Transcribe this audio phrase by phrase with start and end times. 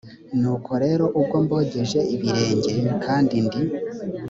[0.39, 2.73] nuko rero ubwo mbogeje ibirenge
[3.05, 3.61] kandi ndi